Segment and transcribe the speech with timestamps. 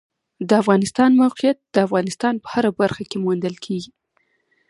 [0.47, 3.91] د افغانستان د موقعیت د افغانستان په هره برخه کې موندل کېږي.